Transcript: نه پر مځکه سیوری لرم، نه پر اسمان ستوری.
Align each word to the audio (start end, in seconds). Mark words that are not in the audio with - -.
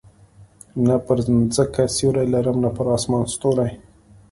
نه 0.85 0.95
پر 1.05 1.17
مځکه 1.35 1.83
سیوری 1.95 2.25
لرم، 2.33 2.57
نه 2.63 2.69
پر 2.75 2.85
اسمان 2.95 3.23
ستوری. 3.33 3.69